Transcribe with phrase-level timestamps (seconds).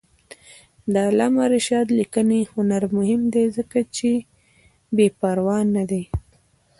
[0.91, 4.09] د علامه رشاد لیکنی هنر مهم دی ځکه چې
[4.95, 6.03] بېپروا نه دی.